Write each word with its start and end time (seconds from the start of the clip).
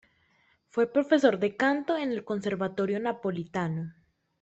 Fue 0.71 0.91
profesor 0.91 1.37
de 1.37 1.55
canto 1.55 1.95
en 1.95 2.11
el 2.11 2.25
conservatorio 2.25 2.99
napolitano. 2.99 3.93